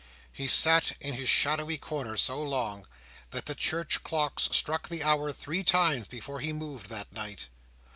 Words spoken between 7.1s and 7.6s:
night.